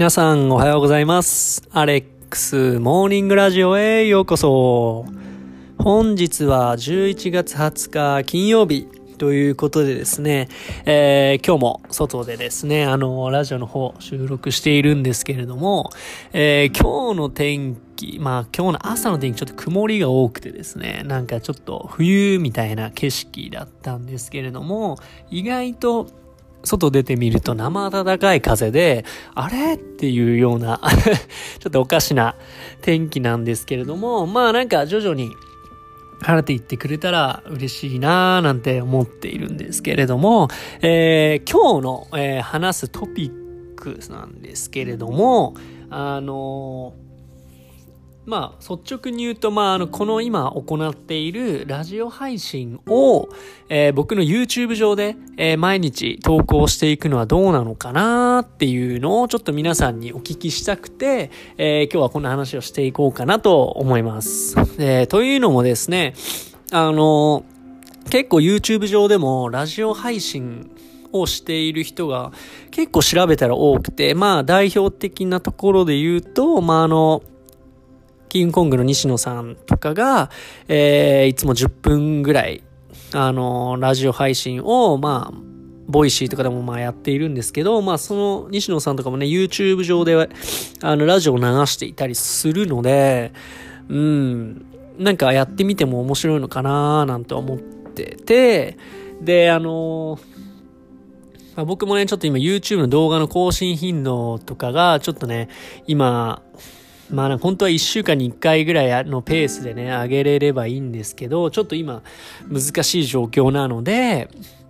[0.00, 1.62] 皆さんおはようございます。
[1.72, 5.04] アレックスモーニングラジオへようこそ。
[5.76, 10.48] 本日は11月20日金曜日ということでですね、
[10.86, 15.90] えー今日も外でですね、あの、ラジオの方収録しているんですけれども、
[16.32, 24.96] えー今日の天気、まあ今日の朝の天気ちょっと曇りが多くてですね、なんかちょっと冬みたいな景色だったんですけれども、
[25.30, 26.06] 意外と
[26.64, 29.74] 外出てみると生暖かい風で、あれ？
[29.74, 30.80] っていうような
[31.60, 32.36] ちょっとおかしな
[32.80, 35.30] 天気なんですけれども、まあなんか徐々に
[36.22, 40.48] 晴れていってくれたら嬉しいなーなんて思っているんですけれども、
[40.82, 45.54] えー今日の、えー話すトピックなんですけれども、
[45.90, 47.09] あのー
[48.26, 53.28] まあ、率直に言うと、まあ、あの、この今行っているラジオ配信を、
[53.68, 64.54] えー僕の YouTube 上で、えー毎日投稿していくのはどうなのかなっていうのをちょっと皆さんにお聞きしたくて、えー今日はこの話をしていこうかなと思います。
[64.78, 66.14] えーというのもですね、
[66.70, 67.44] あの
[68.10, 70.70] 結構 YouTube 上でもラジオ配信
[71.12, 72.32] をしている人が
[72.70, 77.22] 結構調べたら多くて、まあ代表的なところで言うと、まああの、
[78.30, 80.30] キングコングの西野さんとかが、
[80.68, 82.62] えーいつも10分ぐらい、
[83.12, 85.38] あのラジオ配信を、まあ、
[85.88, 90.30] Voicy とかでもまあやっているんですけど、まあその西野さんとかもね、YouTube 上で、
[90.80, 93.32] あの、ラジオを流していたりするので、
[93.88, 94.64] うん、
[94.96, 98.78] なんかやってみても面白いのかななんて思ってて、
[99.20, 100.20] で、あの
[101.56, 105.48] まあ、僕もね、ちょっと今 YouTube の動画の更新頻度とかが、ちょっとね、
[105.86, 106.42] 今、
[107.12, 112.02] まあ、本当は1週間に1回ぐらいのペースでね、上げれればいいんですけど、ちょっと今、
[112.48, 114.28] 難しい状況なので、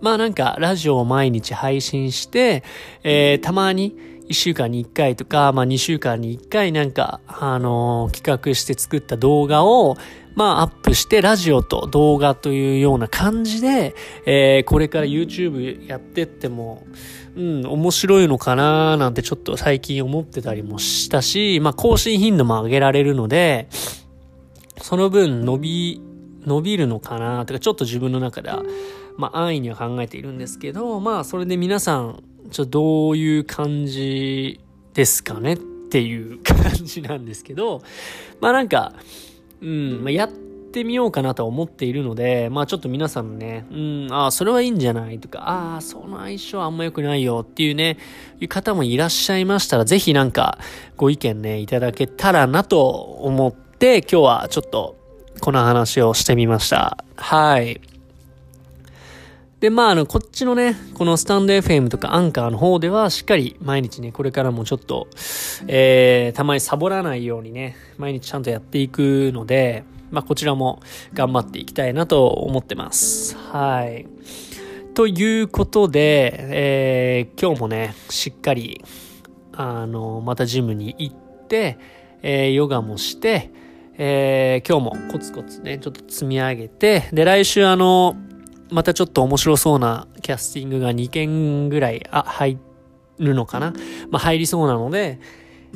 [0.00, 2.64] まあなんか、ラジオを毎日配信して、
[3.04, 9.96] えー、たまに、1週間に1回とか、まあ2週間に1回なんか、あのー企画して作った動画を、
[10.34, 13.94] まあアップして、ラジオと動画というような感じで、
[14.24, 16.86] えーこれから YouTube やってっても、
[17.36, 23.68] うん、面白いのかななんてちょっと最近思ってたりもしたし、まあ更新頻度も上げられるので、
[24.80, 26.00] その分伸び、
[26.46, 28.62] 伸びるのかなとか、ちょっと自分の中では、
[29.18, 34.60] まあ安易には考えているんですけど、まあそれで皆さん、ちょっとどういう感じ
[34.94, 37.82] ですかねっていう感じなんですけど、
[38.40, 38.92] まあなんか、
[39.60, 47.98] うん、まあ、やってみようかなと思っているので、まあちょっと皆さんね、うん、ああ、それはいいんじゃないとか、ああ、その相性あんま良くないよっていうね、
[48.40, 50.58] いう方もいらっしゃいましたら、ぜひなんか
[50.96, 54.96] ご意見ね、いただけたらなと思って、今日はちょっと
[55.40, 57.04] この話をしてみました。
[57.16, 57.80] はい。
[59.62, 65.06] で、まあ、あの、こっちのね、このスタンド FM とかアンカーの方では、しっかり毎日ね、これからもちょっと、
[65.68, 70.80] えー、たまにサボらないようにね、毎日ちゃんとやっていくので、まあ、こちらも
[71.14, 73.36] 頑張っていきたいなと思ってます。
[73.36, 74.08] はい。
[74.94, 78.84] ということで、えー、今日もね、しっかり、
[79.52, 81.78] あの、またジムに行って、
[82.22, 83.52] えーヨガもして、
[83.96, 88.16] えー今日もコツコツね、ちょっと積み上げて、で、来週あの、
[88.72, 92.58] またちょっと面白そうなキャスティングが2件ぐらい、あ、入
[93.18, 93.72] るのかな？
[94.10, 95.20] まあ、入りそうなので、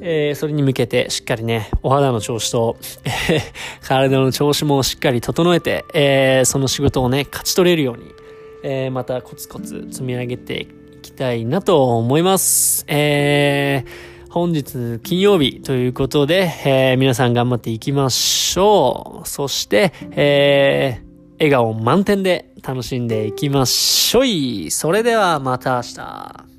[0.00, 3.08] えーそれに向けてしっかりね、お肌の調子と、え
[3.80, 8.04] ー体の調子もしっかり整えて、えーその仕事をね、勝ち取れるように、
[8.64, 10.66] えーまたコツコツ積み上げてい
[11.02, 12.84] きたいなと思います。
[12.88, 19.28] えー本日金曜日ということで、えー皆さん頑張っていきましょう。
[19.28, 21.08] そして、えー
[21.40, 24.70] 笑顔満点で楽しんでいきましょい。
[24.70, 26.57] それではまた明日。